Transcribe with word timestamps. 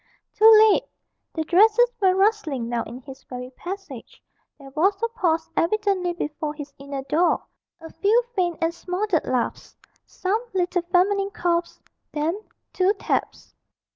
Too 0.33 0.51
late! 0.71 0.85
the 1.35 1.43
dresses 1.43 1.91
were 2.01 2.15
rustling 2.15 2.67
now 2.67 2.81
in 2.85 3.01
his 3.01 3.23
very 3.25 3.51
passage; 3.51 4.19
there 4.57 4.71
was 4.71 4.95
a 5.03 5.07
pause 5.09 5.47
evidently 5.55 6.11
before 6.13 6.55
his 6.55 6.73
inner 6.79 7.03
door, 7.03 7.43
a 7.79 7.91
few 7.93 8.23
faint 8.35 8.57
and 8.63 8.73
smothered 8.73 9.27
laughs, 9.27 9.77
some 10.07 10.41
little 10.55 10.81
feminine 10.91 11.29
coughs, 11.29 11.79
then 12.13 12.41
two 12.73 12.93
taps. 12.93 13.53